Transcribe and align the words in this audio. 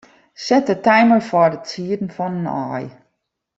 Set 0.45 0.65
de 0.69 0.75
timer 0.87 1.19
foar 1.29 1.51
it 1.57 1.65
sieden 1.71 2.11
fan 2.17 2.35
in 2.39 2.47
aai. 2.61 2.85